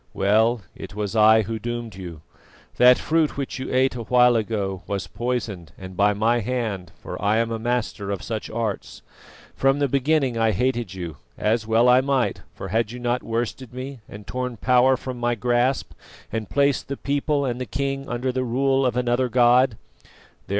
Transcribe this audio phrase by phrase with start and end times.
[0.15, 2.21] Well, it was I who doomed you.
[2.77, 7.21] That fruit which you ate a while ago was poisoned, and by my hand, for
[7.21, 9.03] I am a master of such arts.
[9.55, 13.75] From the beginning I hated you, as well I might, for had you not worsted
[13.75, 15.91] me and torn power from my grasp,
[16.31, 19.77] and placed the people and the king under the rule of another God?